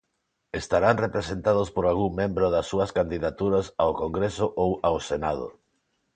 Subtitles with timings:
[0.51, 5.47] Estarán representados por algún membro das súas candidaturas ao Congreso ou ao Senado.